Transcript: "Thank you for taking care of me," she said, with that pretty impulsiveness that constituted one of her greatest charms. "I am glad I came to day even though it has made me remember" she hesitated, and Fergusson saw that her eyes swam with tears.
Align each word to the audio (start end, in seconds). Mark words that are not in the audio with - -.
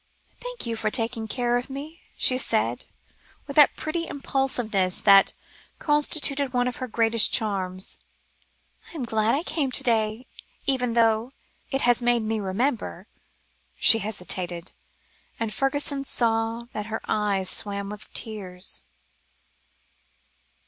"Thank 0.39 0.65
you 0.65 0.75
for 0.75 0.89
taking 0.89 1.27
care 1.27 1.57
of 1.57 1.69
me," 1.69 2.01
she 2.17 2.35
said, 2.35 2.87
with 3.45 3.55
that 3.55 3.75
pretty 3.77 4.07
impulsiveness 4.07 4.99
that 5.01 5.33
constituted 5.77 6.53
one 6.53 6.67
of 6.67 6.77
her 6.77 6.87
greatest 6.87 7.31
charms. 7.31 7.99
"I 8.91 8.95
am 8.95 9.05
glad 9.05 9.35
I 9.35 9.43
came 9.43 9.71
to 9.71 9.83
day 9.83 10.25
even 10.65 10.95
though 10.95 11.33
it 11.69 11.81
has 11.81 12.01
made 12.01 12.23
me 12.23 12.39
remember" 12.39 13.05
she 13.75 13.99
hesitated, 13.99 14.71
and 15.39 15.53
Fergusson 15.53 16.03
saw 16.03 16.65
that 16.73 16.87
her 16.87 17.01
eyes 17.07 17.51
swam 17.51 17.91
with 17.91 18.11
tears. 18.11 18.81